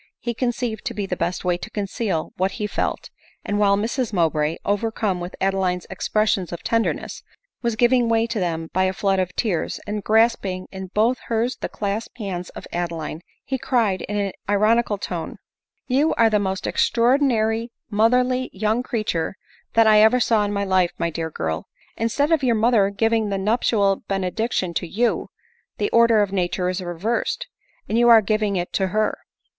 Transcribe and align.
he 0.17 0.33
conceived 0.33 0.83
to 0.83 0.95
be 0.95 1.05
the 1.05 1.15
best 1.15 1.45
way 1.45 1.59
to 1.59 1.69
conceal 1.69 2.33
what 2.35 2.57
be 2.57 2.65
felt; 2.65 3.11
and 3.45 3.59
while 3.59 3.77
Mrs 3.77 4.11
Mowbray, 4.11 4.57
overcome 4.65 5.19
with 5.19 5.35
Adeline's 5.39 5.85
ex 5.91 6.09
pressions 6.09 6.51
of 6.51 6.63
tenderness, 6.63 7.21
was 7.61 7.75
giving 7.75 8.09
way 8.09 8.25
to 8.25 8.39
them 8.39 8.71
by 8.73 8.85
a 8.85 8.93
flood 8.93 9.19
of 9.19 9.35
tears, 9.35 9.79
and 9.85 10.03
grasping 10.03 10.65
in 10.71 10.87
both 10.87 11.19
hers 11.27 11.57
the 11.57 11.69
clasped 11.69 12.17
hands 12.17 12.49
of 12.55 12.65
Adeline, 12.73 13.21
he 13.45 13.59
cried, 13.59 14.01
in 14.09 14.17
an 14.17 14.31
ironical 14.49 14.97
tone 14.97 15.35
—"You 15.85 16.15
are 16.15 16.31
the 16.31 16.39
most 16.39 16.65
extraordinary 16.65 17.71
motherly 17.91 18.49
young 18.53 18.81
creature 18.81 19.35
that 19.75 19.85
I 19.85 20.01
ever 20.01 20.19
saw 20.19 20.43
in 20.45 20.51
my 20.51 20.63
life, 20.63 20.93
my 20.97 21.11
dear 21.11 21.29
girl! 21.29 21.67
Instead 21.95 22.31
of 22.31 22.41
your 22.41 22.55
mo 22.55 22.71
ther 22.71 22.89
giving 22.89 23.29
the 23.29 23.37
nuptial 23.37 23.97
benediction 24.07 24.73
to 24.73 24.87
you, 24.87 25.27
the 25.77 25.91
order 25.91 26.23
of 26.23 26.31
nature 26.31 26.69
is 26.69 26.81
reversed, 26.81 27.45
and 27.87 27.99
you 27.99 28.09
are 28.09 28.23
giving 28.23 28.55
it 28.55 28.73
to 28.73 28.87
her. 28.87 29.15